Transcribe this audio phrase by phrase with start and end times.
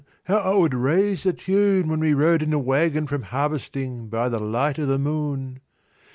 [0.23, 4.29] How 'a would raise the tune When we rode in the waggon from harvesting By
[4.29, 5.59] the light o' the moon!